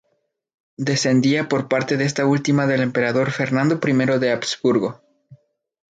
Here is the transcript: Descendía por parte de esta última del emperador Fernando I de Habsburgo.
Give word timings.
Descendía 0.79 1.47
por 1.47 1.67
parte 1.67 1.95
de 1.95 2.05
esta 2.05 2.25
última 2.25 2.65
del 2.65 2.81
emperador 2.81 3.29
Fernando 3.29 3.79
I 3.87 4.17
de 4.19 4.31
Habsburgo. 4.31 4.99